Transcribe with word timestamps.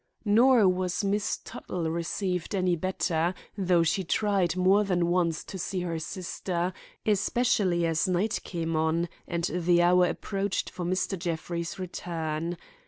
Nor 0.25 0.67
was 0.67 1.03
Miss 1.03 1.37
Tuttle 1.43 1.91
received 1.91 2.55
any 2.55 2.75
better, 2.75 3.35
though 3.55 3.83
she 3.83 4.03
tried 4.03 4.55
more 4.55 4.83
than 4.83 5.09
once 5.09 5.43
to 5.43 5.59
see 5.59 5.81
her 5.81 5.99
sister, 5.99 6.73
especially 7.05 7.85
as 7.85 8.07
night 8.07 8.39
came 8.43 8.75
on 8.75 9.09
and 9.27 9.43
the 9.43 9.83
hour 9.83 10.07
approached 10.07 10.71
for 10.71 10.85
Mr. 10.85 11.19
Jeffrey's 11.19 11.77
return. 11.77 12.57